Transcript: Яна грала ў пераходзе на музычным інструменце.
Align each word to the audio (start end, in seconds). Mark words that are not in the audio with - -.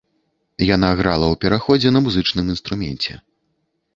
Яна 0.75 0.87
грала 1.01 1.27
ў 1.27 1.35
пераходзе 1.43 1.93
на 1.95 2.01
музычным 2.07 2.45
інструменце. 2.57 3.13